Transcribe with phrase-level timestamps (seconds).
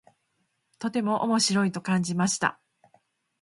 [0.79, 2.59] とても面白いと感じました。